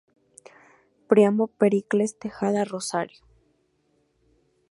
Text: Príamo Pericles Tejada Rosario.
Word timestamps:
Príamo 1.07 1.45
Pericles 1.59 2.17
Tejada 2.21 2.63
Rosario. 2.65 3.19